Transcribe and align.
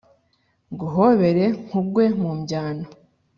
Nguhobere 0.71 1.43
nkugwe 1.65 2.05
mu 2.21 2.31
byano 2.41 2.85